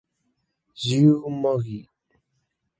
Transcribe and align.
Shu 0.81 1.13
Mogi 1.41 1.77